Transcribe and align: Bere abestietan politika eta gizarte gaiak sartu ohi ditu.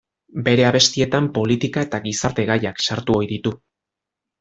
Bere 0.47 0.65
abestietan 0.69 1.29
politika 1.37 1.85
eta 1.89 2.03
gizarte 2.09 2.49
gaiak 2.51 2.85
sartu 2.91 3.21
ohi 3.23 3.33
ditu. 3.37 3.57